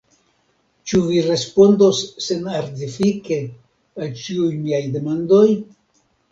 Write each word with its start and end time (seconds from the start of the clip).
Ĉu 0.91 1.01
vi 1.09 1.19
respondos 1.25 1.99
senartifike 2.29 3.39
al 4.03 4.11
ĉiuj 4.25 4.51
miaj 4.67 4.85
demandoj? 4.99 5.47